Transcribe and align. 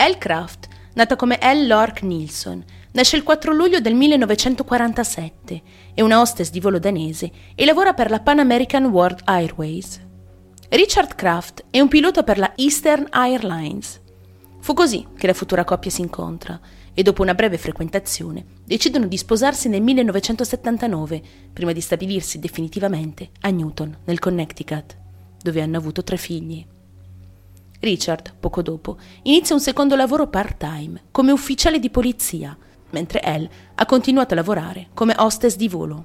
Elle 0.00 0.16
Craft, 0.16 0.68
nata 0.94 1.16
come 1.16 1.40
Elle 1.40 1.66
Lork 1.66 2.02
Nilsson, 2.02 2.62
nasce 2.92 3.16
il 3.16 3.24
4 3.24 3.52
luglio 3.52 3.80
del 3.80 3.96
1947, 3.96 5.62
è 5.92 6.02
una 6.02 6.20
hostess 6.20 6.50
di 6.50 6.60
volo 6.60 6.78
danese 6.78 7.28
e 7.56 7.64
lavora 7.64 7.94
per 7.94 8.08
la 8.08 8.20
Pan 8.20 8.38
American 8.38 8.84
World 8.84 9.22
Airways. 9.24 10.00
Richard 10.68 11.16
Kraft 11.16 11.64
è 11.70 11.80
un 11.80 11.88
pilota 11.88 12.22
per 12.22 12.38
la 12.38 12.52
Eastern 12.54 13.08
Airlines. 13.10 14.00
Fu 14.60 14.72
così 14.72 15.04
che 15.16 15.26
la 15.26 15.34
futura 15.34 15.64
coppia 15.64 15.90
si 15.90 16.02
incontra 16.02 16.60
e 16.94 17.02
dopo 17.02 17.22
una 17.22 17.34
breve 17.34 17.58
frequentazione 17.58 18.44
decidono 18.64 19.06
di 19.06 19.16
sposarsi 19.16 19.68
nel 19.68 19.82
1979 19.82 21.22
prima 21.52 21.72
di 21.72 21.80
stabilirsi 21.80 22.38
definitivamente 22.38 23.30
a 23.40 23.50
Newton, 23.50 23.98
nel 24.04 24.20
Connecticut, 24.20 24.96
dove 25.42 25.60
hanno 25.60 25.76
avuto 25.76 26.04
tre 26.04 26.16
figli. 26.16 26.64
Richard, 27.80 28.34
poco 28.38 28.62
dopo, 28.62 28.98
inizia 29.22 29.54
un 29.54 29.60
secondo 29.60 29.94
lavoro 29.94 30.26
part-time 30.26 31.02
come 31.10 31.30
ufficiale 31.30 31.78
di 31.78 31.90
polizia, 31.90 32.56
mentre 32.90 33.22
Elle 33.22 33.50
ha 33.74 33.86
continuato 33.86 34.34
a 34.34 34.36
lavorare 34.36 34.88
come 34.94 35.14
hostess 35.16 35.56
di 35.56 35.68
volo. 35.68 36.04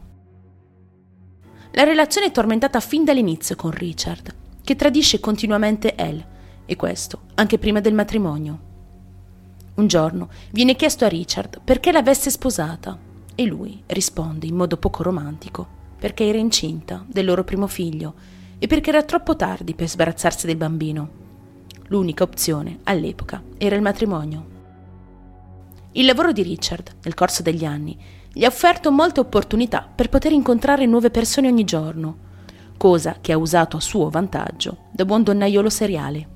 La 1.71 1.83
relazione 1.83 2.27
è 2.27 2.31
tormentata 2.31 2.79
fin 2.79 3.03
dall'inizio 3.03 3.55
con 3.55 3.71
Richard, 3.71 4.35
che 4.63 4.75
tradisce 4.75 5.19
continuamente 5.19 5.95
Elle, 5.95 6.31
e 6.65 6.75
questo 6.75 7.23
anche 7.35 7.57
prima 7.57 7.79
del 7.79 7.93
matrimonio. 7.93 8.71
Un 9.75 9.87
giorno 9.87 10.29
viene 10.51 10.75
chiesto 10.75 11.05
a 11.05 11.09
Richard 11.09 11.61
perché 11.63 11.91
l'avesse 11.91 12.29
sposata 12.29 12.97
e 13.33 13.45
lui 13.45 13.81
risponde 13.87 14.45
in 14.45 14.55
modo 14.55 14.77
poco 14.77 15.01
romantico 15.01 15.81
perché 15.97 16.27
era 16.27 16.37
incinta 16.37 17.03
del 17.07 17.25
loro 17.25 17.43
primo 17.43 17.65
figlio 17.65 18.13
e 18.59 18.67
perché 18.67 18.89
era 18.91 19.01
troppo 19.03 19.35
tardi 19.35 19.73
per 19.73 19.89
sbarazzarsi 19.89 20.45
del 20.45 20.57
bambino. 20.57 21.22
L'unica 21.87 22.23
opzione 22.23 22.79
all'epoca 22.83 23.41
era 23.57 23.75
il 23.75 23.81
matrimonio. 23.81 24.51
Il 25.91 26.05
lavoro 26.05 26.31
di 26.31 26.41
Richard, 26.41 26.95
nel 27.03 27.13
corso 27.13 27.41
degli 27.41 27.65
anni, 27.65 27.97
gli 28.31 28.43
ha 28.43 28.47
offerto 28.47 28.91
molte 28.91 29.19
opportunità 29.19 29.87
per 29.93 30.09
poter 30.09 30.31
incontrare 30.31 30.85
nuove 30.85 31.11
persone 31.11 31.47
ogni 31.47 31.63
giorno 31.63 32.23
cosa 32.83 33.19
che 33.21 33.31
ha 33.31 33.37
usato 33.37 33.77
a 33.77 33.79
suo 33.79 34.09
vantaggio 34.09 34.89
da 34.91 35.05
buon 35.05 35.23
donnaiolo 35.23 35.69
seriale. 35.69 36.27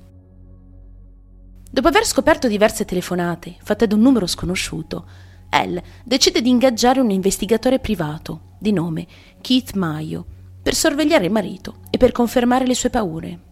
Dopo 1.70 1.88
aver 1.88 2.06
scoperto 2.06 2.48
diverse 2.48 2.86
telefonate 2.86 3.56
fatte 3.62 3.86
da 3.86 3.94
un 3.94 4.00
numero 4.00 4.26
sconosciuto, 4.26 5.04
Elle 5.50 5.82
decide 6.04 6.40
di 6.40 6.48
ingaggiare 6.48 7.00
un 7.00 7.10
investigatore 7.10 7.80
privato 7.80 8.54
di 8.58 8.72
nome 8.72 9.06
Keith 9.42 9.74
Maio 9.74 10.24
per 10.62 10.74
sorvegliare 10.74 11.26
il 11.26 11.32
marito 11.32 11.80
e 11.90 11.98
per 11.98 12.12
confermare 12.12 12.66
le 12.66 12.74
sue 12.74 12.88
paure. 12.88 13.47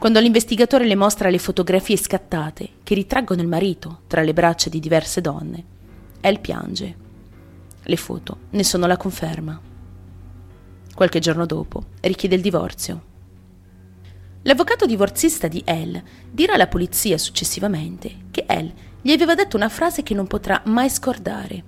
Quando 0.00 0.18
l'investigatore 0.18 0.86
le 0.86 0.94
mostra 0.94 1.28
le 1.28 1.36
fotografie 1.36 1.98
scattate 1.98 2.70
che 2.82 2.94
ritraggono 2.94 3.42
il 3.42 3.46
marito 3.46 4.00
tra 4.06 4.22
le 4.22 4.32
braccia 4.32 4.70
di 4.70 4.80
diverse 4.80 5.20
donne, 5.20 5.62
Elle 6.22 6.38
piange. 6.38 6.96
Le 7.82 7.96
foto 7.96 8.38
ne 8.48 8.64
sono 8.64 8.86
la 8.86 8.96
conferma. 8.96 9.60
Qualche 10.94 11.18
giorno 11.18 11.44
dopo 11.44 11.84
richiede 12.00 12.34
il 12.34 12.40
divorzio. 12.40 13.02
L'avvocato 14.40 14.86
divorzista 14.86 15.48
di 15.48 15.60
Elle 15.66 16.02
dirà 16.30 16.54
alla 16.54 16.66
polizia 16.66 17.18
successivamente 17.18 18.10
che 18.30 18.46
Elle 18.48 18.72
gli 19.02 19.10
aveva 19.10 19.34
detto 19.34 19.58
una 19.58 19.68
frase 19.68 20.02
che 20.02 20.14
non 20.14 20.26
potrà 20.26 20.62
mai 20.64 20.88
scordare, 20.88 21.62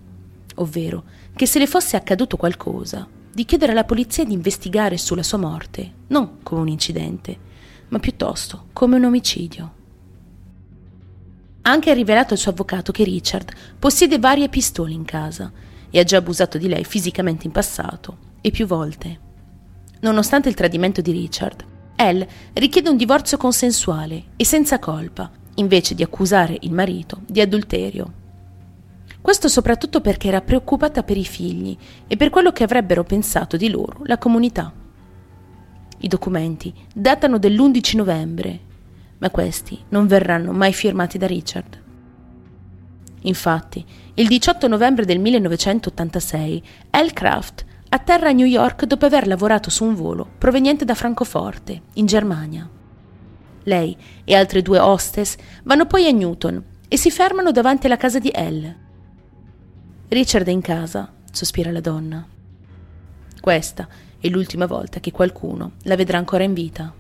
ovvero 0.54 1.04
che 1.36 1.44
se 1.44 1.58
le 1.58 1.66
fosse 1.66 1.96
accaduto 1.96 2.38
qualcosa, 2.38 3.06
di 3.30 3.44
chiedere 3.44 3.72
alla 3.72 3.84
polizia 3.84 4.24
di 4.24 4.32
investigare 4.32 4.96
sulla 4.96 5.22
sua 5.22 5.36
morte, 5.36 5.92
non 6.06 6.38
come 6.42 6.62
un 6.62 6.68
incidente, 6.68 7.50
ma 7.92 7.98
piuttosto 7.98 8.68
come 8.72 8.96
un 8.96 9.04
omicidio. 9.04 9.74
Ha 11.62 11.70
anche 11.70 11.94
rivelato 11.94 12.32
al 12.32 12.40
suo 12.40 12.50
avvocato 12.50 12.90
che 12.90 13.04
Richard 13.04 13.52
possiede 13.78 14.18
varie 14.18 14.48
pistole 14.48 14.92
in 14.92 15.04
casa 15.04 15.52
e 15.90 15.98
ha 15.98 16.02
già 16.02 16.16
abusato 16.16 16.58
di 16.58 16.68
lei 16.68 16.84
fisicamente 16.84 17.46
in 17.46 17.52
passato 17.52 18.30
e 18.40 18.50
più 18.50 18.66
volte. 18.66 19.30
Nonostante 20.00 20.48
il 20.48 20.54
tradimento 20.54 21.00
di 21.02 21.12
Richard, 21.12 21.64
Elle 21.94 22.28
richiede 22.54 22.88
un 22.88 22.96
divorzio 22.96 23.36
consensuale 23.36 24.24
e 24.36 24.44
senza 24.44 24.78
colpa, 24.78 25.30
invece 25.56 25.94
di 25.94 26.02
accusare 26.02 26.56
il 26.62 26.72
marito 26.72 27.20
di 27.26 27.40
adulterio. 27.40 28.20
Questo 29.20 29.48
soprattutto 29.48 30.00
perché 30.00 30.28
era 30.28 30.40
preoccupata 30.40 31.02
per 31.02 31.18
i 31.18 31.24
figli 31.24 31.76
e 32.08 32.16
per 32.16 32.30
quello 32.30 32.50
che 32.52 32.64
avrebbero 32.64 33.04
pensato 33.04 33.56
di 33.56 33.68
loro 33.68 34.00
la 34.04 34.18
comunità. 34.18 34.81
I 36.04 36.08
documenti 36.08 36.74
datano 36.92 37.38
dell'11 37.38 37.96
novembre, 37.96 38.60
ma 39.18 39.30
questi 39.30 39.78
non 39.90 40.08
verranno 40.08 40.50
mai 40.50 40.72
firmati 40.72 41.16
da 41.16 41.28
Richard. 41.28 41.80
Infatti, 43.20 43.84
il 44.14 44.26
18 44.26 44.66
novembre 44.66 45.04
del 45.04 45.20
1986, 45.20 46.62
Elle 46.90 47.12
Craft 47.12 47.64
atterra 47.88 48.30
a 48.30 48.32
New 48.32 48.46
York 48.46 48.84
dopo 48.84 49.06
aver 49.06 49.28
lavorato 49.28 49.70
su 49.70 49.84
un 49.84 49.94
volo 49.94 50.28
proveniente 50.38 50.84
da 50.84 50.96
Francoforte, 50.96 51.82
in 51.94 52.06
Germania. 52.06 52.68
Lei 53.62 53.96
e 54.24 54.34
altre 54.34 54.60
due 54.60 54.80
hostess 54.80 55.36
vanno 55.62 55.86
poi 55.86 56.08
a 56.08 56.10
Newton 56.10 56.64
e 56.88 56.96
si 56.96 57.12
fermano 57.12 57.52
davanti 57.52 57.86
alla 57.86 57.96
casa 57.96 58.18
di 58.18 58.30
Elle. 58.34 58.76
Richard 60.08 60.48
è 60.48 60.50
in 60.50 60.62
casa, 60.62 61.12
sospira 61.30 61.70
la 61.70 61.80
donna. 61.80 62.26
Questa 63.40 63.86
è 64.22 64.28
l'ultima 64.28 64.66
volta 64.66 65.00
che 65.00 65.10
qualcuno 65.10 65.72
la 65.82 65.96
vedrà 65.96 66.16
ancora 66.16 66.44
in 66.44 66.54
vita. 66.54 66.94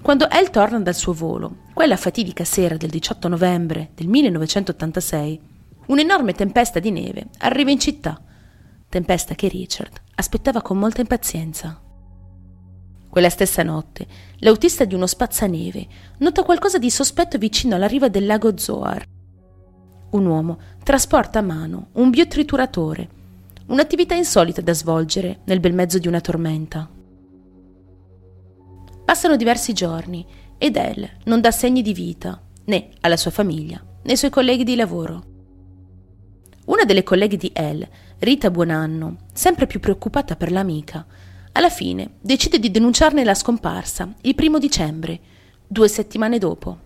Quando 0.00 0.30
Elle 0.30 0.48
torna 0.48 0.80
dal 0.80 0.94
suo 0.94 1.12
volo, 1.12 1.64
quella 1.74 1.98
fatidica 1.98 2.44
sera 2.44 2.78
del 2.78 2.88
18 2.88 3.28
novembre 3.28 3.90
del 3.94 4.08
1986, 4.08 5.40
un'enorme 5.88 6.32
tempesta 6.32 6.78
di 6.78 6.90
neve 6.90 7.26
arriva 7.38 7.70
in 7.70 7.78
città 7.78 8.18
tempesta 8.88 9.34
che 9.34 9.48
Richard 9.48 10.00
aspettava 10.14 10.62
con 10.62 10.78
molta 10.78 11.02
impazienza. 11.02 11.78
Quella 13.10 13.28
stessa 13.28 13.62
notte, 13.62 14.06
l'autista 14.38 14.86
di 14.86 14.94
uno 14.94 15.06
spazzaneve 15.06 15.86
nota 16.18 16.42
qualcosa 16.42 16.78
di 16.78 16.90
sospetto 16.90 17.36
vicino 17.36 17.74
alla 17.74 17.86
riva 17.86 18.08
del 18.08 18.24
lago 18.24 18.56
Zoar. 18.56 19.04
Un 20.12 20.24
uomo 20.24 20.58
trasporta 20.82 21.40
a 21.40 21.42
mano 21.42 21.88
un 21.92 22.08
biotrituratore, 22.08 23.08
un'attività 23.66 24.14
insolita 24.14 24.60
da 24.60 24.72
svolgere 24.72 25.40
nel 25.44 25.60
bel 25.60 25.74
mezzo 25.74 25.98
di 25.98 26.08
una 26.08 26.20
tormenta. 26.20 26.88
Passano 29.04 29.36
diversi 29.36 29.72
giorni 29.72 30.26
ed 30.58 30.76
Elle 30.76 31.18
non 31.24 31.40
dà 31.40 31.50
segni 31.50 31.82
di 31.82 31.92
vita 31.92 32.40
né 32.64 32.90
alla 33.00 33.16
sua 33.16 33.30
famiglia 33.30 33.82
né 34.02 34.10
ai 34.12 34.16
suoi 34.16 34.30
colleghi 34.30 34.64
di 34.64 34.76
lavoro. 34.76 35.34
Una 36.66 36.84
delle 36.84 37.02
colleghe 37.02 37.36
di 37.36 37.50
Elle, 37.52 37.88
Rita 38.18 38.50
Buonanno, 38.50 39.16
sempre 39.32 39.66
più 39.66 39.78
preoccupata 39.78 40.34
per 40.36 40.50
l'amica, 40.50 41.06
alla 41.52 41.70
fine 41.70 42.14
decide 42.20 42.58
di 42.58 42.70
denunciarne 42.70 43.24
la 43.24 43.34
scomparsa 43.34 44.12
il 44.22 44.34
primo 44.34 44.58
dicembre, 44.58 45.20
due 45.66 45.88
settimane 45.88 46.38
dopo. 46.38 46.84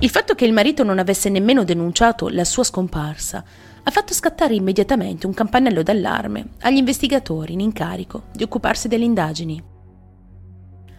Il 0.00 0.10
fatto 0.10 0.34
che 0.34 0.44
il 0.44 0.52
marito 0.52 0.84
non 0.84 0.98
avesse 0.98 1.28
nemmeno 1.28 1.64
denunciato 1.64 2.28
la 2.28 2.44
sua 2.44 2.64
scomparsa 2.64 3.44
ha 3.82 3.90
fatto 3.90 4.12
scattare 4.12 4.54
immediatamente 4.54 5.26
un 5.26 5.34
campanello 5.34 5.82
d'allarme 5.82 6.50
agli 6.60 6.76
investigatori 6.76 7.54
in 7.54 7.60
incarico 7.60 8.24
di 8.32 8.42
occuparsi 8.42 8.86
delle 8.88 9.04
indagini. 9.04 9.62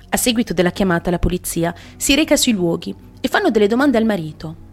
A 0.10 0.18
seguito 0.18 0.54
della 0.54 0.72
chiamata 0.72 1.12
la 1.12 1.20
polizia 1.20 1.74
si 1.98 2.16
reca 2.16 2.36
sui 2.36 2.54
luoghi 2.54 2.94
e 3.22 3.28
fanno 3.28 3.52
delle 3.52 3.68
domande 3.68 3.98
al 3.98 4.06
marito, 4.06 4.68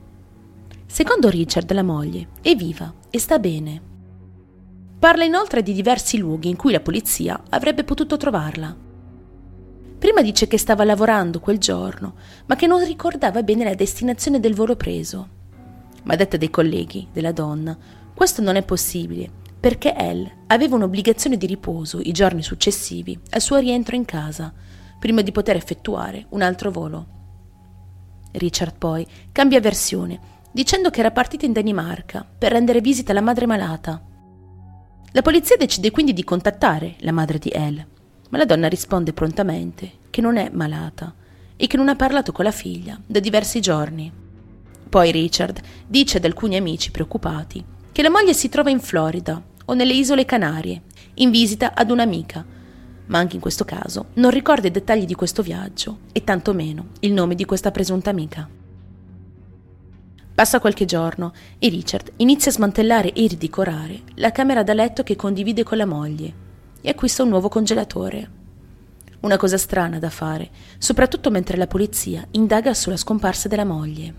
Secondo 0.86 1.28
Richard, 1.28 1.70
la 1.72 1.82
moglie 1.82 2.28
è 2.40 2.54
viva 2.54 2.92
e 3.10 3.18
sta 3.18 3.38
bene. 3.38 3.82
Parla 4.98 5.24
inoltre 5.24 5.62
di 5.62 5.74
diversi 5.74 6.16
luoghi 6.16 6.48
in 6.48 6.56
cui 6.56 6.72
la 6.72 6.80
polizia 6.80 7.42
avrebbe 7.50 7.84
potuto 7.84 8.16
trovarla. 8.16 8.74
Prima 10.06 10.22
dice 10.22 10.46
che 10.46 10.56
stava 10.56 10.84
lavorando 10.84 11.40
quel 11.40 11.58
giorno, 11.58 12.14
ma 12.46 12.54
che 12.54 12.68
non 12.68 12.84
ricordava 12.84 13.42
bene 13.42 13.64
la 13.64 13.74
destinazione 13.74 14.38
del 14.38 14.54
volo 14.54 14.76
preso. 14.76 15.28
Ma 16.04 16.14
detta 16.14 16.36
dei 16.36 16.48
colleghi 16.48 17.08
della 17.12 17.32
donna, 17.32 17.76
questo 18.14 18.40
non 18.40 18.54
è 18.54 18.62
possibile, 18.62 19.28
perché 19.58 19.96
Elle 19.96 20.44
aveva 20.46 20.76
un'obbligazione 20.76 21.36
di 21.36 21.46
riposo 21.46 21.98
i 22.00 22.12
giorni 22.12 22.44
successivi 22.44 23.18
al 23.30 23.40
suo 23.40 23.56
rientro 23.56 23.96
in 23.96 24.04
casa, 24.04 24.52
prima 24.96 25.22
di 25.22 25.32
poter 25.32 25.56
effettuare 25.56 26.26
un 26.28 26.40
altro 26.40 26.70
volo. 26.70 27.06
Richard 28.30 28.78
poi 28.78 29.04
cambia 29.32 29.58
versione 29.58 30.20
dicendo 30.52 30.90
che 30.90 31.00
era 31.00 31.10
partita 31.10 31.46
in 31.46 31.52
Danimarca 31.52 32.24
per 32.38 32.52
rendere 32.52 32.80
visita 32.80 33.10
alla 33.10 33.20
madre 33.20 33.46
malata. 33.46 34.00
La 35.10 35.22
polizia 35.22 35.56
decide 35.56 35.90
quindi 35.90 36.12
di 36.12 36.22
contattare 36.22 36.94
la 37.00 37.10
madre 37.10 37.38
di 37.38 37.50
Elle, 37.52 37.94
ma 38.30 38.38
la 38.38 38.44
donna 38.44 38.68
risponde 38.68 39.12
prontamente 39.12 40.04
che 40.10 40.20
non 40.20 40.36
è 40.36 40.50
malata 40.52 41.14
e 41.56 41.66
che 41.66 41.76
non 41.76 41.88
ha 41.88 41.96
parlato 41.96 42.32
con 42.32 42.44
la 42.44 42.50
figlia 42.50 43.00
da 43.04 43.20
diversi 43.20 43.60
giorni. 43.60 44.10
Poi 44.88 45.10
Richard 45.10 45.60
dice 45.86 46.18
ad 46.18 46.24
alcuni 46.24 46.56
amici 46.56 46.90
preoccupati 46.90 47.64
che 47.92 48.02
la 48.02 48.10
moglie 48.10 48.34
si 48.34 48.48
trova 48.48 48.70
in 48.70 48.80
Florida 48.80 49.42
o 49.64 49.74
nelle 49.74 49.94
isole 49.94 50.24
Canarie, 50.24 50.82
in 51.14 51.30
visita 51.30 51.74
ad 51.74 51.90
un'amica, 51.90 52.44
ma 53.06 53.18
anche 53.18 53.36
in 53.36 53.40
questo 53.40 53.64
caso 53.64 54.06
non 54.14 54.30
ricorda 54.30 54.68
i 54.68 54.70
dettagli 54.70 55.04
di 55.04 55.14
questo 55.14 55.42
viaggio 55.42 56.00
e 56.12 56.22
tantomeno 56.24 56.88
il 57.00 57.12
nome 57.12 57.34
di 57.34 57.44
questa 57.44 57.70
presunta 57.70 58.10
amica. 58.10 58.48
Passa 60.34 60.60
qualche 60.60 60.84
giorno 60.84 61.32
e 61.58 61.68
Richard 61.68 62.12
inizia 62.16 62.50
a 62.50 62.54
smantellare 62.54 63.12
e 63.12 63.26
ridecorare 63.26 64.02
la 64.16 64.32
camera 64.32 64.62
da 64.62 64.74
letto 64.74 65.02
che 65.02 65.16
condivide 65.16 65.62
con 65.62 65.78
la 65.78 65.86
moglie 65.86 66.44
e 66.86 66.90
acquista 66.90 67.24
un 67.24 67.30
nuovo 67.30 67.48
congelatore. 67.48 68.30
Una 69.22 69.36
cosa 69.36 69.58
strana 69.58 69.98
da 69.98 70.08
fare, 70.08 70.50
soprattutto 70.78 71.32
mentre 71.32 71.56
la 71.56 71.66
polizia 71.66 72.24
indaga 72.30 72.74
sulla 72.74 72.96
scomparsa 72.96 73.48
della 73.48 73.64
moglie. 73.64 74.14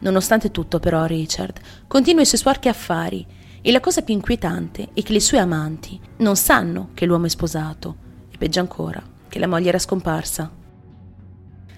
Nonostante 0.00 0.50
tutto, 0.50 0.80
però, 0.80 1.04
Richard 1.04 1.60
continua 1.86 2.22
i 2.22 2.26
suoi 2.26 2.40
sporchi 2.40 2.66
affari 2.66 3.24
e 3.62 3.70
la 3.70 3.78
cosa 3.78 4.02
più 4.02 4.12
inquietante 4.12 4.88
è 4.92 5.02
che 5.04 5.12
le 5.12 5.20
sue 5.20 5.38
amanti 5.38 6.00
non 6.16 6.34
sanno 6.34 6.88
che 6.94 7.06
l'uomo 7.06 7.26
è 7.26 7.28
sposato 7.28 7.96
e 8.28 8.36
peggio 8.36 8.58
ancora, 8.58 9.00
che 9.28 9.38
la 9.38 9.46
moglie 9.46 9.68
era 9.68 9.78
scomparsa. 9.78 10.50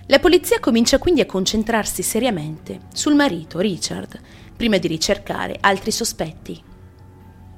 La 0.07 0.19
polizia 0.19 0.61
comincia 0.61 0.99
quindi 0.99 1.21
a 1.21 1.27
concentrarsi 1.27 2.03
seriamente 2.03 2.81
sul 2.95 3.15
marito, 3.15 3.59
Richard, 3.59 4.19
prima 4.57 4.79
di 4.79 4.89
ricercare 4.89 5.59
altri 5.61 5.91
sospetti. 5.91 6.71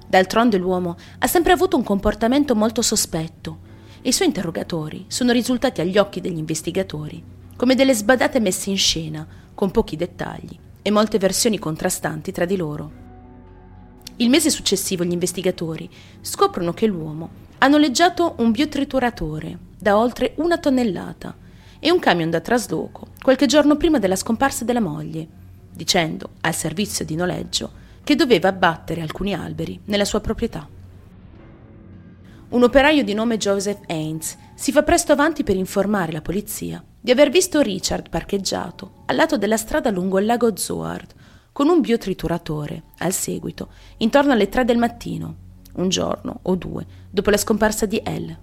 D'altronde 0.06 0.58
l'uomo 0.58 0.96
ha 1.18 1.26
sempre 1.26 1.52
avuto 1.52 1.76
un 1.76 1.82
comportamento 1.82 2.54
molto 2.54 2.82
sospetto 2.82 3.58
e 4.02 4.08
i 4.08 4.12
suoi 4.12 4.28
interrogatori 4.28 5.04
sono 5.08 5.32
risultati 5.32 5.80
agli 5.80 5.98
occhi 5.98 6.20
degli 6.20 6.38
investigatori 6.38 7.34
come 7.56 7.74
delle 7.74 7.94
sbadate 7.94 8.40
messe 8.40 8.70
in 8.70 8.76
scena, 8.76 9.26
con 9.54 9.70
pochi 9.70 9.96
dettagli 9.96 10.58
e 10.82 10.90
molte 10.90 11.18
versioni 11.18 11.58
contrastanti 11.58 12.32
tra 12.32 12.44
di 12.44 12.56
loro. 12.56 13.02
Il 14.16 14.28
mese 14.28 14.50
successivo 14.50 15.04
gli 15.04 15.12
investigatori 15.12 15.88
scoprono 16.20 16.72
che 16.72 16.86
l'uomo 16.86 17.42
ha 17.58 17.68
noleggiato 17.68 18.34
un 18.38 18.50
biotrituratore 18.50 19.58
da 19.78 19.98
oltre 19.98 20.34
una 20.36 20.58
tonnellata 20.58 21.36
e 21.78 21.90
un 21.90 21.98
camion 21.98 22.30
da 22.30 22.40
trasloco 22.40 23.08
qualche 23.22 23.46
giorno 23.46 23.76
prima 23.76 23.98
della 23.98 24.16
scomparsa 24.16 24.64
della 24.64 24.80
moglie, 24.80 25.26
dicendo 25.72 26.30
al 26.42 26.54
servizio 26.54 27.04
di 27.04 27.14
noleggio 27.14 27.82
che 28.04 28.14
doveva 28.14 28.48
abbattere 28.48 29.00
alcuni 29.00 29.34
alberi 29.34 29.80
nella 29.86 30.04
sua 30.04 30.20
proprietà. 30.20 30.68
Un 32.50 32.62
operaio 32.62 33.02
di 33.02 33.14
nome 33.14 33.38
Joseph 33.38 33.80
Haynes 33.88 34.36
si 34.54 34.70
fa 34.70 34.82
presto 34.82 35.10
avanti 35.10 35.42
per 35.42 35.56
informare 35.56 36.12
la 36.12 36.20
polizia 36.20 36.84
di 37.00 37.10
aver 37.10 37.30
visto 37.30 37.60
Richard 37.60 38.10
parcheggiato 38.10 39.02
al 39.06 39.16
lato 39.16 39.36
della 39.36 39.56
strada 39.56 39.90
lungo 39.90 40.18
il 40.18 40.26
lago 40.26 40.56
Zoard 40.56 41.12
con 41.50 41.68
un 41.68 41.80
biotrituratore, 41.80 42.82
al 42.98 43.12
seguito, 43.12 43.68
intorno 43.98 44.32
alle 44.32 44.48
tre 44.48 44.64
del 44.64 44.76
mattino, 44.76 45.36
un 45.74 45.88
giorno 45.88 46.40
o 46.42 46.54
due 46.56 46.86
dopo 47.10 47.30
la 47.30 47.36
scomparsa 47.36 47.86
di 47.86 48.00
Elle. 48.04 48.38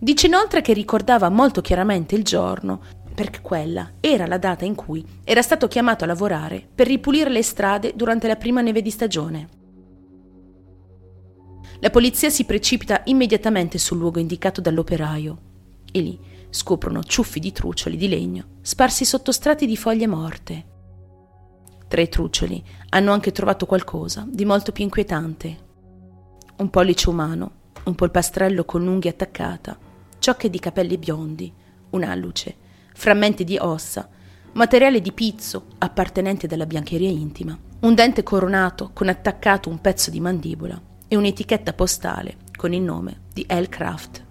Dice 0.00 0.26
inoltre 0.28 0.60
che 0.60 0.72
ricordava 0.72 1.28
molto 1.28 1.60
chiaramente 1.60 2.14
il 2.14 2.22
giorno, 2.22 2.80
perché 3.18 3.40
quella 3.40 3.94
era 3.98 4.28
la 4.28 4.38
data 4.38 4.64
in 4.64 4.76
cui 4.76 5.04
era 5.24 5.42
stato 5.42 5.66
chiamato 5.66 6.04
a 6.04 6.06
lavorare 6.06 6.64
per 6.72 6.86
ripulire 6.86 7.28
le 7.30 7.42
strade 7.42 7.94
durante 7.96 8.28
la 8.28 8.36
prima 8.36 8.60
neve 8.60 8.80
di 8.80 8.92
stagione. 8.92 9.48
La 11.80 11.90
polizia 11.90 12.30
si 12.30 12.44
precipita 12.44 13.02
immediatamente 13.06 13.76
sul 13.76 13.98
luogo 13.98 14.20
indicato 14.20 14.60
dall'operaio 14.60 15.38
e 15.90 16.00
lì 16.00 16.20
scoprono 16.48 17.02
ciuffi 17.02 17.40
di 17.40 17.50
truccioli 17.50 17.96
di 17.96 18.06
legno 18.06 18.58
sparsi 18.60 19.04
sotto 19.04 19.32
strati 19.32 19.66
di 19.66 19.76
foglie 19.76 20.06
morte. 20.06 20.66
Tra 21.88 22.00
i 22.00 22.08
truccioli 22.08 22.62
hanno 22.90 23.10
anche 23.10 23.32
trovato 23.32 23.66
qualcosa 23.66 24.28
di 24.30 24.44
molto 24.44 24.70
più 24.70 24.84
inquietante. 24.84 25.58
Un 26.58 26.70
pollice 26.70 27.10
umano, 27.10 27.50
un 27.82 27.96
polpastrello 27.96 28.64
con 28.64 28.84
l'unghia 28.84 29.10
attaccata, 29.10 29.76
ciocche 30.20 30.48
di 30.48 30.60
capelli 30.60 30.98
biondi, 30.98 31.52
un'alluce, 31.90 32.66
frammenti 32.98 33.44
di 33.44 33.56
ossa, 33.56 34.08
materiale 34.54 35.00
di 35.00 35.12
pizzo 35.12 35.66
appartenente 35.78 36.52
alla 36.52 36.66
biancheria 36.66 37.08
intima, 37.08 37.56
un 37.82 37.94
dente 37.94 38.24
coronato 38.24 38.90
con 38.92 39.08
attaccato 39.08 39.68
un 39.68 39.80
pezzo 39.80 40.10
di 40.10 40.18
mandibola 40.18 40.82
e 41.06 41.14
un'etichetta 41.14 41.74
postale 41.74 42.38
con 42.56 42.72
il 42.72 42.82
nome 42.82 43.20
di 43.32 43.46
L. 43.48 43.68
Craft. 43.68 44.24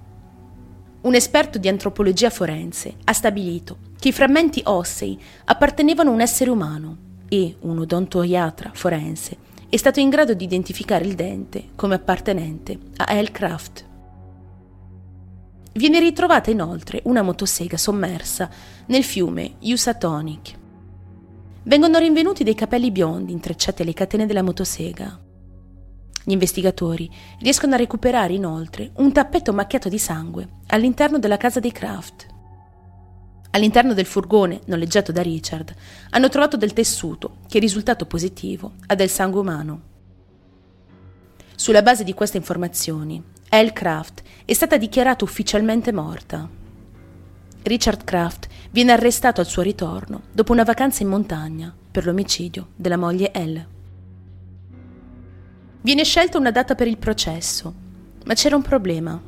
Un 0.99 1.15
esperto 1.15 1.57
di 1.57 1.69
antropologia 1.69 2.29
forense 2.29 2.95
ha 3.05 3.13
stabilito 3.13 3.77
che 3.97 4.09
i 4.09 4.13
frammenti 4.13 4.61
ossei 4.65 5.17
appartenevano 5.45 6.09
a 6.09 6.13
un 6.13 6.19
essere 6.19 6.49
umano 6.49 6.97
e 7.29 7.55
un 7.61 7.79
odontoiatra 7.79 8.71
forense 8.73 9.37
è 9.69 9.77
stato 9.77 10.01
in 10.01 10.09
grado 10.09 10.33
di 10.33 10.43
identificare 10.43 11.05
il 11.05 11.15
dente 11.15 11.69
come 11.75 11.95
appartenente 11.95 12.77
a 12.97 13.13
L. 13.21 13.31
Craft. 13.31 13.86
Viene 15.77 15.99
ritrovata 15.99 16.49
inoltre 16.49 17.01
una 17.03 17.21
motosega 17.21 17.77
sommersa 17.77 18.49
nel 18.87 19.03
fiume 19.03 19.57
Usatonic. 19.59 20.57
Vengono 21.61 21.99
rinvenuti 21.99 22.43
dei 22.43 22.55
capelli 22.55 22.89
biondi 22.89 23.31
intrecciati 23.31 23.83
alle 23.83 23.93
catene 23.93 24.25
della 24.25 24.41
motosega. 24.41 25.19
Gli 26.23 26.31
investigatori 26.31 27.07
riescono 27.41 27.75
a 27.75 27.77
recuperare 27.77 28.33
inoltre 28.33 28.89
un 28.95 29.11
tappeto 29.11 29.53
macchiato 29.53 29.87
di 29.87 29.99
sangue 29.99 30.47
all'interno 30.69 31.19
della 31.19 31.37
casa 31.37 31.59
dei 31.59 31.71
Kraft. 31.71 32.25
All'interno 33.51 33.93
del 33.93 34.07
furgone 34.07 34.61
noleggiato 34.65 35.11
da 35.11 35.21
Richard 35.21 35.75
hanno 36.09 36.29
trovato 36.29 36.57
del 36.57 36.73
tessuto 36.73 37.35
che 37.47 37.59
è 37.59 37.61
risultato 37.61 38.07
positivo 38.07 38.73
a 38.87 38.95
del 38.95 39.09
sangue 39.09 39.41
umano. 39.41 39.81
Sulla 41.55 41.83
base 41.83 42.03
di 42.03 42.15
queste 42.15 42.37
informazioni, 42.37 43.35
Elle 43.49 43.71
Craft 43.71 44.23
è 44.43 44.51
stata 44.51 44.75
dichiarata 44.75 45.23
ufficialmente 45.23 45.93
morta. 45.93 46.49
Richard 47.63 48.03
Craft 48.03 48.47
viene 48.71 48.91
arrestato 48.91 49.39
al 49.39 49.47
suo 49.47 49.61
ritorno 49.61 50.23
dopo 50.33 50.51
una 50.51 50.65
vacanza 50.65 51.01
in 51.01 51.09
montagna 51.09 51.73
per 51.89 52.05
l'omicidio 52.05 52.67
della 52.75 52.97
moglie 52.97 53.31
Elle. 53.31 53.67
Viene 55.79 56.03
scelta 56.03 56.37
una 56.37 56.51
data 56.51 56.75
per 56.75 56.87
il 56.87 56.97
processo, 56.97 57.73
ma 58.25 58.33
c'era 58.33 58.57
un 58.57 58.63
problema. 58.63 59.19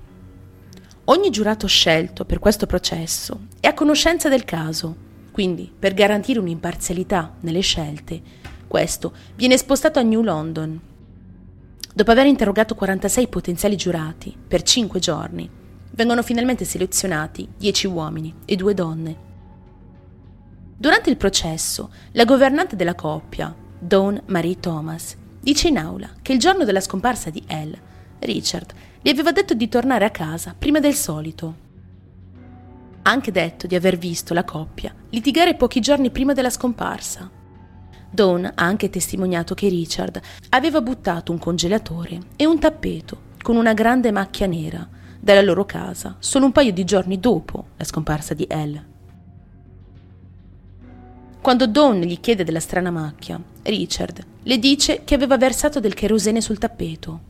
Ogni 1.06 1.30
giurato 1.30 1.66
scelto 1.68 2.26
per 2.26 2.40
questo 2.40 2.66
processo 2.66 3.48
è 3.62 3.68
a 3.68 3.74
conoscenza 3.74 4.28
del 4.28 4.44
caso, 4.44 4.96
quindi 5.32 5.72
per 5.80 5.94
garantire 5.94 6.40
un'imparzialità 6.40 7.36
nelle 7.40 7.62
scelte, 7.62 8.22
questo 8.68 9.14
viene 9.36 9.58
spostato 9.58 9.98
a 9.98 10.04
New 10.04 10.22
London, 10.22 10.80
Dopo 12.00 12.12
aver 12.12 12.28
interrogato 12.28 12.76
46 12.76 13.28
potenziali 13.28 13.76
giurati 13.76 14.34
per 14.48 14.62
5 14.62 15.02
giorni, 15.02 15.50
vengono 15.96 16.24
finalmente 16.24 16.64
selezionati 16.64 17.46
10 17.58 17.88
uomini 17.88 18.34
e 18.46 18.56
2 18.56 18.74
donne. 18.74 19.18
Durante 20.78 21.10
il 21.10 21.18
processo, 21.18 21.92
la 22.14 22.24
governante 22.24 22.78
della 22.78 22.96
coppia, 22.96 23.54
Dawn 23.78 24.22
Marie 24.28 24.62
Thomas, 24.62 25.18
dice 25.42 25.68
in 25.68 25.78
aula 25.78 26.12
che 26.22 26.32
il 26.32 26.40
giorno 26.40 26.64
della 26.64 26.80
scomparsa 26.80 27.32
di 27.32 27.44
Elle, 27.46 27.82
Richard 28.20 28.72
gli 29.02 29.10
aveva 29.10 29.34
detto 29.34 29.54
di 29.54 29.68
tornare 29.68 30.06
a 30.06 30.10
casa 30.10 30.56
prima 30.58 30.80
del 30.80 30.96
solito. 30.96 31.56
Ha 33.02 33.12
anche 33.12 33.32
detto 33.34 33.68
di 33.68 33.76
aver 33.76 33.98
visto 33.98 34.34
la 34.34 34.46
coppia 34.46 34.96
litigare 35.10 35.56
pochi 35.56 35.82
giorni 35.82 36.12
prima 36.12 36.32
della 36.32 36.50
scomparsa. 36.50 37.30
Dawn 38.12 38.46
ha 38.46 38.64
anche 38.64 38.90
testimoniato 38.90 39.54
che 39.54 39.70
Richard 39.70 40.20
aveva 40.50 40.82
buttato 40.82 41.32
un 41.32 41.38
congelatore 41.38 42.20
e 42.36 42.46
un 42.46 42.60
tappeto 42.60 43.28
con 43.42 43.56
una 43.56 43.74
grande 43.74 44.12
macchia 44.12 44.48
nera 44.48 44.88
dalla 45.20 45.42
loro 45.42 45.66
casa 45.66 46.16
solo 46.20 46.46
un 46.46 46.52
paio 46.52 46.72
di 46.72 46.84
giorni 46.84 47.20
dopo 47.20 47.68
la 47.78 47.84
scomparsa 47.84 48.34
di 48.34 48.46
Elle. 48.50 48.88
Quando 51.42 51.68
Dawn 51.68 52.02
gli 52.02 52.20
chiede 52.20 52.44
della 52.44 52.60
strana 52.60 52.92
macchia, 52.92 53.42
Richard 53.64 54.26
le 54.44 54.60
dice 54.60 55.04
che 55.04 55.16
aveva 55.16 55.38
versato 55.38 55.80
del 55.80 55.94
cherosene 55.94 56.42
sul 56.42 56.58
tappeto. 56.58 57.28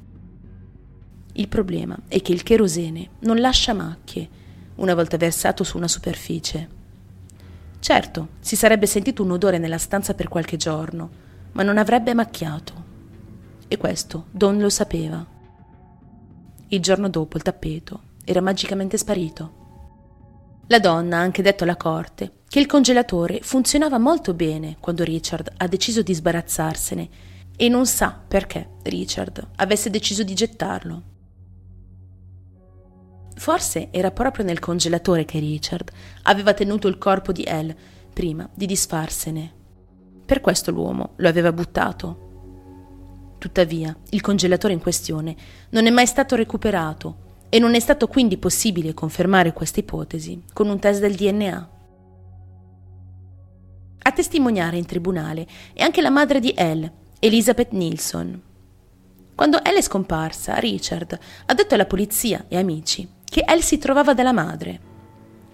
Il 1.33 1.47
problema 1.47 1.97
è 2.07 2.21
che 2.21 2.31
il 2.31 2.43
cherosene 2.43 3.09
non 3.19 3.39
lascia 3.39 3.73
macchie 3.73 4.27
una 4.75 4.95
volta 4.95 5.17
versato 5.17 5.63
su 5.63 5.77
una 5.77 5.87
superficie. 5.87 6.78
Certo, 7.79 8.27
si 8.39 8.55
sarebbe 8.55 8.85
sentito 8.85 9.23
un 9.23 9.31
odore 9.31 9.57
nella 9.57 9.77
stanza 9.77 10.13
per 10.13 10.27
qualche 10.27 10.57
giorno, 10.57 11.09
ma 11.53 11.63
non 11.63 11.77
avrebbe 11.77 12.13
macchiato. 12.13 12.87
E 13.67 13.77
questo 13.77 14.25
Don 14.31 14.59
lo 14.59 14.69
sapeva. 14.69 15.25
Il 16.67 16.81
giorno 16.81 17.09
dopo 17.09 17.37
il 17.37 17.43
tappeto 17.43 18.01
era 18.23 18.41
magicamente 18.41 18.97
sparito. 18.97 19.57
La 20.67 20.79
donna 20.79 21.17
ha 21.17 21.21
anche 21.21 21.41
detto 21.41 21.63
alla 21.63 21.77
corte 21.77 22.41
che 22.47 22.59
il 22.59 22.67
congelatore 22.67 23.39
funzionava 23.41 23.97
molto 23.97 24.33
bene 24.33 24.77
quando 24.79 25.03
Richard 25.03 25.51
ha 25.57 25.67
deciso 25.67 26.03
di 26.03 26.13
sbarazzarsene 26.13 27.09
e 27.55 27.69
non 27.69 27.87
sa 27.87 28.19
perché 28.27 28.75
Richard 28.83 29.47
avesse 29.55 29.89
deciso 29.89 30.23
di 30.23 30.33
gettarlo. 30.35 31.03
Forse 33.39 33.87
era 33.91 34.11
proprio 34.11 34.43
nel 34.43 34.59
congelatore 34.59 35.23
che 35.23 35.39
Richard 35.39 35.89
aveva 36.23 36.53
tenuto 36.53 36.89
il 36.89 36.97
corpo 36.97 37.31
di 37.31 37.45
Elle 37.47 37.73
prima 38.11 38.47
di 38.53 38.65
disfarsene. 38.65 39.53
Per 40.25 40.41
questo 40.41 40.71
l'uomo 40.71 41.13
lo 41.15 41.29
aveva 41.29 41.53
buttato. 41.53 43.35
Tuttavia, 43.37 43.95
il 44.09 44.19
congelatore 44.19 44.73
in 44.73 44.81
questione 44.81 45.37
non 45.69 45.85
è 45.85 45.89
mai 45.89 46.05
stato 46.05 46.35
recuperato 46.35 47.45
e 47.47 47.59
non 47.59 47.75
è 47.75 47.79
stato 47.79 48.07
quindi 48.07 48.37
possibile 48.37 48.93
confermare 48.93 49.53
questa 49.53 49.79
ipotesi 49.79 50.43
con 50.51 50.67
un 50.67 50.77
test 50.77 50.99
del 50.99 51.15
DNA. 51.15 51.69
A 53.99 54.11
testimoniare 54.11 54.75
in 54.75 54.85
tribunale 54.85 55.47
è 55.73 55.81
anche 55.81 56.01
la 56.01 56.09
madre 56.09 56.41
di 56.41 56.53
Elle, 56.57 56.91
Elizabeth 57.19 57.71
Nilsson. 57.71 58.41
Quando 59.33 59.63
Elle 59.63 59.77
è 59.77 59.81
scomparsa, 59.81 60.55
Richard 60.55 61.17
ha 61.45 61.53
detto 61.53 61.73
alla 61.73 61.85
polizia 61.85 62.43
e 62.49 62.57
amici 62.57 63.17
che 63.29 63.43
Elle 63.45 63.61
si 63.61 63.77
trovava 63.77 64.13
dalla 64.13 64.33
madre. 64.33 64.87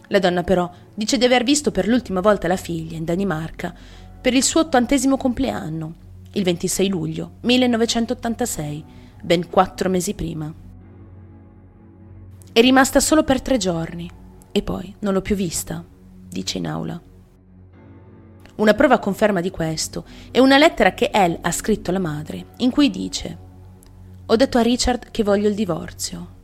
La 0.07 0.19
donna 0.19 0.43
però 0.43 0.69
dice 0.93 1.17
di 1.17 1.25
aver 1.25 1.43
visto 1.43 1.71
per 1.71 1.87
l'ultima 1.87 2.21
volta 2.21 2.47
la 2.47 2.55
figlia 2.55 2.97
in 2.97 3.05
Danimarca 3.05 3.73
per 4.21 4.33
il 4.33 4.43
suo 4.43 4.61
ottantesimo 4.61 5.17
compleanno, 5.17 5.93
il 6.31 6.43
26 6.43 6.89
luglio 6.89 7.31
1986, 7.41 8.83
ben 9.21 9.49
quattro 9.49 9.89
mesi 9.89 10.13
prima. 10.13 10.51
È 12.51 12.61
rimasta 12.61 12.99
solo 12.99 13.23
per 13.23 13.41
tre 13.41 13.57
giorni 13.57 14.09
e 14.51 14.61
poi 14.61 14.95
non 14.99 15.13
l'ho 15.13 15.21
più 15.21 15.35
vista, 15.35 15.83
dice 16.27 16.57
in 16.57 16.67
aula. 16.67 16.99
Una 18.55 18.73
prova 18.73 18.99
conferma 18.99 19.41
di 19.41 19.51
questo 19.51 20.05
è 20.31 20.39
una 20.39 20.57
lettera 20.57 20.93
che 20.93 21.09
Elle 21.11 21.39
ha 21.41 21.51
scritto 21.51 21.89
alla 21.89 21.99
madre, 21.99 22.45
in 22.57 22.71
cui 22.71 22.89
dice 22.89 23.37
Ho 24.27 24.35
detto 24.35 24.57
a 24.57 24.61
Richard 24.61 25.11
che 25.11 25.23
voglio 25.23 25.49
il 25.49 25.55
divorzio. 25.55 26.34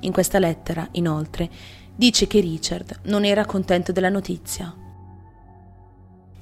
In 0.00 0.12
questa 0.12 0.38
lettera, 0.38 0.88
inoltre, 0.92 1.48
dice 1.94 2.26
che 2.26 2.40
Richard 2.40 3.00
non 3.04 3.24
era 3.24 3.44
contento 3.44 3.92
della 3.92 4.08
notizia. 4.08 4.74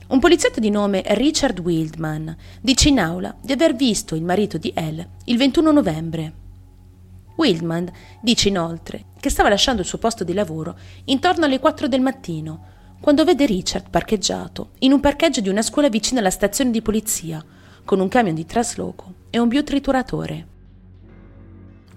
Un 0.08 0.20
poliziotto 0.20 0.60
di 0.60 0.70
nome 0.70 1.02
Richard 1.04 1.58
Wildman 1.58 2.36
dice 2.60 2.88
in 2.88 2.98
aula 2.98 3.36
di 3.42 3.52
aver 3.52 3.74
visto 3.74 4.14
il 4.14 4.22
marito 4.22 4.56
di 4.56 4.72
Elle 4.74 5.10
il 5.24 5.36
21 5.36 5.70
novembre. 5.70 6.32
Wildman 7.36 7.90
dice 8.22 8.48
inoltre 8.48 9.06
che 9.20 9.30
stava 9.30 9.48
lasciando 9.48 9.82
il 9.82 9.86
suo 9.86 9.98
posto 9.98 10.24
di 10.24 10.32
lavoro 10.32 10.76
intorno 11.04 11.44
alle 11.44 11.58
4 11.58 11.88
del 11.88 12.00
mattino 12.00 12.76
quando 13.00 13.24
vede 13.24 13.46
Richard 13.46 13.90
parcheggiato 13.90 14.70
in 14.80 14.92
un 14.92 15.00
parcheggio 15.00 15.40
di 15.40 15.48
una 15.48 15.62
scuola 15.62 15.88
vicino 15.88 16.20
alla 16.20 16.30
stazione 16.30 16.70
di 16.70 16.82
polizia, 16.82 17.44
con 17.84 18.00
un 18.00 18.08
camion 18.08 18.34
di 18.34 18.44
trasloco 18.44 19.14
e 19.30 19.38
un 19.38 19.48
biotrituratore. 19.48 20.57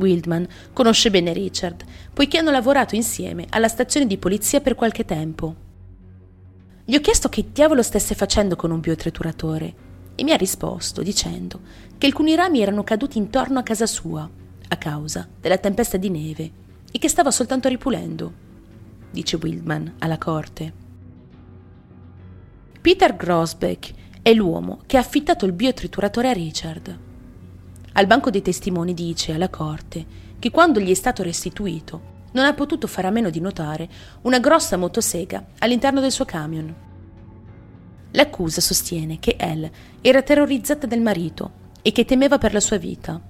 Wildman 0.02 0.48
conosce 0.74 1.12
bene 1.12 1.32
Richard, 1.32 1.86
poiché 2.12 2.40
hanno 2.40 2.52
lavorato 2.52 2.96
insieme 2.96 3.46
alla 3.50 3.68
stazione 3.68 4.08
di 4.08 4.18
polizia 4.18 4.60
per 4.60 4.76
qualche 4.76 5.06
tempo. 5.06 5.56
Gli 6.84 6.96
ho 6.96 7.00
chiesto 7.00 7.30
che 7.30 7.46
diavolo 7.54 7.84
stesse 7.84 8.16
facendo 8.16 8.56
con 8.56 8.72
un 8.72 8.80
biotrituratore 8.80 9.74
e 10.16 10.24
mi 10.24 10.32
ha 10.32 10.38
risposto 10.38 11.04
dicendo 11.04 11.62
che 11.98 12.08
alcuni 12.08 12.36
rami 12.36 12.62
erano 12.62 12.84
caduti 12.84 13.18
intorno 13.18 13.60
a 13.60 13.64
casa 13.64 13.86
sua 13.86 14.30
a 14.68 14.76
causa 14.78 15.28
della 15.40 15.58
tempesta 15.58 15.98
di 15.98 16.10
neve 16.10 16.52
e 16.92 16.98
che 16.98 17.10
stava 17.10 17.30
soltanto 17.30 17.68
ripulendo, 17.68 18.34
dice 19.12 19.38
Wildman 19.38 19.96
alla 20.00 20.18
corte. 20.18 20.74
Peter 22.82 23.16
Grosbeck 23.16 23.94
è 24.22 24.34
l'uomo 24.34 24.82
che 24.86 24.98
ha 24.98 25.02
affittato 25.02 25.46
il 25.46 25.52
biotrituratore 25.52 26.30
a 26.30 26.34
Richard. 26.34 26.98
Al 27.94 28.08
banco 28.08 28.30
dei 28.30 28.42
testimoni 28.42 28.94
dice 28.94 29.34
alla 29.34 29.50
corte 29.50 30.06
che 30.40 30.50
quando 30.50 30.80
gli 30.80 30.90
è 30.90 30.96
stato 30.96 31.24
restituito 31.24 32.10
non 32.32 32.46
ha 32.46 32.54
potuto 32.54 32.88
fare 32.88 33.08
a 33.08 33.12
meno 33.12 33.30
di 33.30 33.42
notare 33.42 33.90
una 34.22 34.40
grossa 34.40 34.78
motosega 34.78 35.48
all'interno 35.60 36.00
del 36.00 36.12
suo 36.12 36.24
camion. 36.24 36.74
L'accusa 38.12 38.62
sostiene 38.62 39.20
che 39.20 39.36
Elle 39.38 39.72
era 40.02 40.22
terrorizzata 40.22 40.88
del 40.88 41.02
marito 41.02 41.60
e 41.82 41.92
che 41.92 42.06
temeva 42.06 42.38
per 42.38 42.54
la 42.54 42.60
sua 42.60 42.78
vita. 42.78 43.22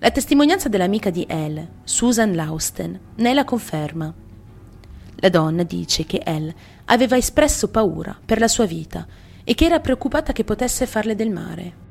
La 0.00 0.10
testimonianza 0.10 0.68
dell'amica 0.68 1.10
di 1.10 1.24
Elle, 1.28 1.68
Susan 1.84 2.34
Lausten, 2.34 2.98
ne 3.16 3.30
è 3.30 3.34
la 3.34 3.44
conferma. 3.44 4.12
La 5.16 5.28
donna 5.28 5.62
dice 5.62 6.04
che 6.04 6.22
Elle 6.24 6.54
aveva 6.86 7.16
espresso 7.16 7.68
paura 7.68 8.16
per 8.24 8.38
la 8.38 8.48
sua 8.48 8.64
vita 8.64 9.06
e 9.44 9.54
che 9.54 9.64
era 9.64 9.80
preoccupata 9.80 10.32
che 10.32 10.44
potesse 10.44 10.86
farle 10.86 11.14
del 11.14 11.30
male. 11.30 11.86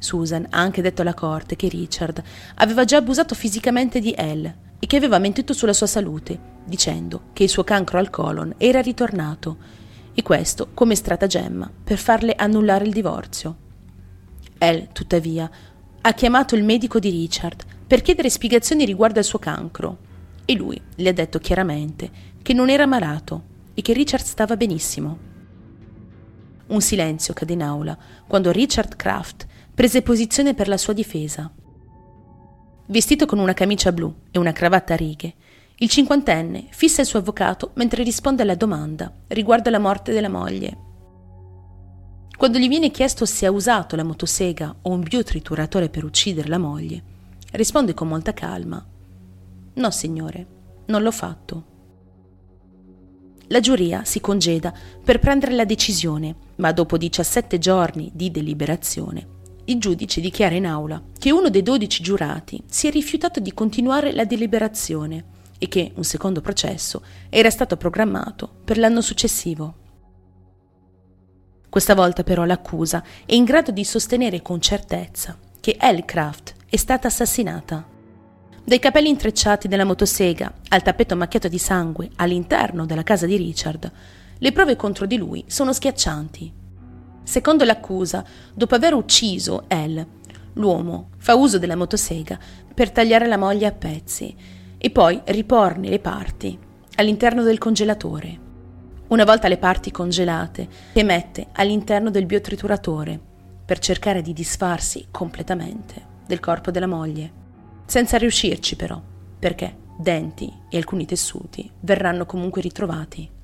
Susan 0.00 0.46
ha 0.48 0.58
anche 0.58 0.80
detto 0.82 1.02
alla 1.02 1.14
corte 1.14 1.54
che 1.54 1.68
Richard 1.68 2.20
aveva 2.56 2.84
già 2.84 2.96
abusato 2.96 3.34
fisicamente 3.34 4.00
di 4.00 4.14
Elle 4.16 4.68
e 4.80 4.86
che 4.86 4.96
aveva 4.96 5.18
mentito 5.18 5.52
sulla 5.52 5.74
sua 5.74 5.86
salute, 5.86 6.38
dicendo 6.64 7.24
che 7.34 7.42
il 7.42 7.50
suo 7.50 7.64
cancro 7.64 7.98
al 7.98 8.08
colon 8.08 8.54
era 8.56 8.80
ritornato, 8.80 9.58
e 10.14 10.22
questo 10.22 10.70
come 10.72 10.94
stratagemma 10.94 11.70
per 11.84 11.98
farle 11.98 12.34
annullare 12.34 12.84
il 12.84 12.92
divorzio. 12.92 13.56
Elle, 14.58 14.88
tuttavia, 14.92 15.48
ha 16.00 16.12
chiamato 16.14 16.54
il 16.56 16.64
medico 16.64 16.98
di 16.98 17.10
Richard 17.10 17.62
per 17.86 18.00
chiedere 18.00 18.30
spiegazioni 18.30 18.84
riguardo 18.86 19.18
al 19.18 19.24
suo 19.24 19.38
cancro 19.38 19.98
e 20.46 20.54
lui 20.54 20.80
le 20.96 21.08
ha 21.10 21.12
detto 21.12 21.38
chiaramente 21.38 22.10
che 22.40 22.54
non 22.54 22.70
era 22.70 22.86
malato 22.86 23.42
e 23.74 23.82
che 23.82 23.92
Richard 23.92 24.24
stava 24.24 24.56
benissimo. 24.56 25.28
Un 26.68 26.80
silenzio 26.80 27.34
cadde 27.34 27.52
in 27.52 27.62
aula 27.62 27.96
quando 28.26 28.50
Richard 28.50 28.96
Kraft 28.96 29.46
prese 29.80 30.02
posizione 30.02 30.52
per 30.52 30.68
la 30.68 30.76
sua 30.76 30.92
difesa. 30.92 31.50
Vestito 32.88 33.24
con 33.24 33.38
una 33.38 33.54
camicia 33.54 33.92
blu 33.92 34.14
e 34.30 34.38
una 34.38 34.52
cravatta 34.52 34.92
a 34.92 34.96
righe, 34.96 35.34
il 35.76 35.88
cinquantenne 35.88 36.66
fissa 36.68 37.00
il 37.00 37.06
suo 37.06 37.20
avvocato 37.20 37.70
mentre 37.76 38.02
risponde 38.02 38.42
alla 38.42 38.56
domanda 38.56 39.10
riguardo 39.28 39.70
alla 39.70 39.78
morte 39.78 40.12
della 40.12 40.28
moglie. 40.28 40.76
Quando 42.36 42.58
gli 42.58 42.68
viene 42.68 42.90
chiesto 42.90 43.24
se 43.24 43.46
ha 43.46 43.50
usato 43.50 43.96
la 43.96 44.04
motosega 44.04 44.76
o 44.82 44.90
un 44.90 45.00
biotrituratore 45.00 45.88
per 45.88 46.04
uccidere 46.04 46.48
la 46.48 46.58
moglie, 46.58 47.02
risponde 47.52 47.94
con 47.94 48.06
molta 48.06 48.34
calma 48.34 48.86
No, 49.72 49.90
signore, 49.90 50.46
non 50.88 51.00
l'ho 51.00 51.10
fatto. 51.10 51.64
La 53.46 53.60
giuria 53.60 54.04
si 54.04 54.20
congeda 54.20 54.74
per 55.02 55.20
prendere 55.20 55.54
la 55.54 55.64
decisione, 55.64 56.36
ma 56.56 56.70
dopo 56.70 56.98
17 56.98 57.58
giorni 57.58 58.10
di 58.12 58.30
deliberazione, 58.30 59.38
il 59.64 59.78
giudice 59.78 60.20
dichiara 60.20 60.54
in 60.54 60.66
aula 60.66 61.02
che 61.18 61.30
uno 61.30 61.50
dei 61.50 61.62
12 61.62 62.02
giurati 62.02 62.62
si 62.66 62.88
è 62.88 62.90
rifiutato 62.90 63.40
di 63.40 63.52
continuare 63.52 64.12
la 64.12 64.24
deliberazione 64.24 65.24
e 65.58 65.68
che 65.68 65.92
un 65.94 66.04
secondo 66.04 66.40
processo 66.40 67.02
era 67.28 67.50
stato 67.50 67.76
programmato 67.76 68.50
per 68.64 68.78
l'anno 68.78 69.00
successivo. 69.00 69.74
Questa 71.68 71.94
volta 71.94 72.24
però 72.24 72.44
l'accusa 72.44 73.02
è 73.24 73.34
in 73.34 73.44
grado 73.44 73.70
di 73.70 73.84
sostenere 73.84 74.42
con 74.42 74.60
certezza 74.60 75.38
che 75.60 75.76
Ellie 75.78 76.04
Craft 76.04 76.54
è 76.68 76.76
stata 76.76 77.06
assassinata 77.08 77.98
dai 78.70 78.78
capelli 78.78 79.08
intrecciati 79.08 79.68
della 79.68 79.84
motosega 79.84 80.52
al 80.68 80.82
tappeto 80.82 81.16
macchiato 81.16 81.48
di 81.48 81.58
sangue 81.58 82.10
all'interno 82.16 82.86
della 82.86 83.02
casa 83.02 83.26
di 83.26 83.36
Richard, 83.36 83.90
le 84.38 84.52
prove 84.52 84.76
contro 84.76 85.06
di 85.06 85.16
lui 85.16 85.42
sono 85.48 85.72
schiaccianti. 85.72 86.52
Secondo 87.30 87.62
l'accusa, 87.62 88.24
dopo 88.52 88.74
aver 88.74 88.92
ucciso 88.92 89.66
Elle, 89.68 90.04
l'uomo 90.54 91.10
fa 91.18 91.36
uso 91.36 91.60
della 91.60 91.76
motosega 91.76 92.36
per 92.74 92.90
tagliare 92.90 93.28
la 93.28 93.36
moglie 93.36 93.66
a 93.66 93.72
pezzi 93.72 94.34
e 94.76 94.90
poi 94.90 95.20
riporne 95.26 95.88
le 95.88 96.00
parti 96.00 96.58
all'interno 96.96 97.44
del 97.44 97.58
congelatore. 97.58 98.40
Una 99.06 99.24
volta 99.24 99.46
le 99.46 99.58
parti 99.58 99.92
congelate, 99.92 100.66
le 100.92 101.02
mette 101.04 101.46
all'interno 101.52 102.10
del 102.10 102.26
biotrituratore 102.26 103.20
per 103.64 103.78
cercare 103.78 104.22
di 104.22 104.32
disfarsi 104.32 105.06
completamente 105.12 106.04
del 106.26 106.40
corpo 106.40 106.72
della 106.72 106.88
moglie 106.88 107.30
senza 107.86 108.18
riuscirci 108.18 108.74
però, 108.74 109.00
perché 109.38 109.76
denti 109.96 110.52
e 110.68 110.76
alcuni 110.76 111.06
tessuti 111.06 111.70
verranno 111.78 112.26
comunque 112.26 112.60
ritrovati. 112.60 113.38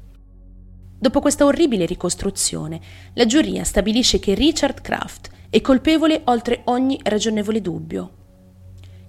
Dopo 0.99 1.21
questa 1.21 1.45
orribile 1.45 1.85
ricostruzione, 1.85 2.81
la 3.13 3.27
giuria 3.27 3.65
stabilisce 3.65 4.19
che 4.19 4.35
Richard 4.35 4.81
Kraft 4.81 5.29
è 5.51 5.61
colpevole 5.61 6.23
oltre 6.25 6.63
ogni 6.65 6.99
ragionevole 7.03 7.61
dubbio. 7.61 8.11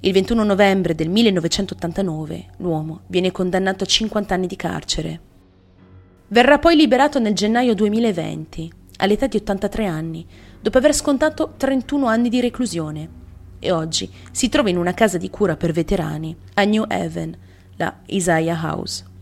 Il 0.02 0.12
21 0.12 0.44
novembre 0.44 0.96
del 0.96 1.10
1989 1.10 2.48
l'uomo 2.58 3.02
viene 3.08 3.32
condannato 3.32 3.86
a 3.86 3.88
50 3.88 4.34
anni 4.34 4.48
di 4.48 4.56
carcere. 4.58 5.20
Verrà 6.28 6.60
poi 6.60 6.76
liberato 6.76 7.20
nel 7.20 7.34
gennaio 7.34 7.74
2020, 7.74 8.72
all'età 8.98 9.28
di 9.28 9.38
83 9.38 9.86
anni, 9.86 10.26
dopo 10.60 10.78
aver 10.78 10.94
scontato 10.94 11.54
31 11.56 12.06
anni 12.06 12.28
di 12.28 12.42
reclusione 12.42 13.10
e 13.60 13.72
oggi 13.72 14.12
si 14.32 14.50
trova 14.50 14.70
in 14.70 14.78
una 14.78 14.94
casa 14.94 15.18
di 15.18 15.30
cura 15.30 15.56
per 15.56 15.72
veterani 15.72 16.36
a 16.56 16.64
New 16.66 16.84
Haven, 16.86 17.36
la 17.78 18.02
Isaiah 18.08 18.60
House. 18.62 19.16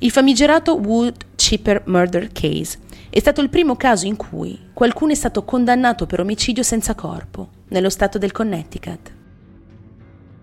Il 0.00 0.12
famigerato 0.12 0.76
Wood 0.76 1.34
Chipper 1.34 1.82
Murder 1.86 2.30
Case 2.30 2.78
è 3.10 3.18
stato 3.18 3.40
il 3.40 3.48
primo 3.48 3.74
caso 3.74 4.06
in 4.06 4.14
cui 4.14 4.56
qualcuno 4.72 5.10
è 5.10 5.16
stato 5.16 5.42
condannato 5.42 6.06
per 6.06 6.20
omicidio 6.20 6.62
senza 6.62 6.94
corpo 6.94 7.48
nello 7.70 7.90
stato 7.90 8.16
del 8.16 8.30
Connecticut. 8.30 9.12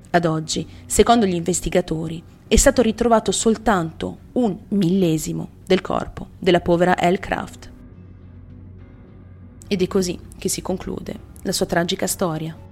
Ad 0.09 0.25
oggi, 0.25 0.67
secondo 0.85 1.25
gli 1.25 1.35
investigatori, 1.35 2.21
è 2.45 2.55
stato 2.57 2.81
ritrovato 2.81 3.31
soltanto 3.31 4.17
un 4.33 4.57
millesimo 4.69 5.49
del 5.65 5.79
corpo 5.79 6.31
della 6.37 6.59
povera 6.59 6.97
Elle 6.97 7.19
Craft. 7.19 7.71
Ed 9.67 9.81
è 9.81 9.87
così 9.87 10.19
che 10.37 10.49
si 10.49 10.61
conclude 10.61 11.17
la 11.43 11.53
sua 11.53 11.65
tragica 11.65 12.07
storia. 12.07 12.64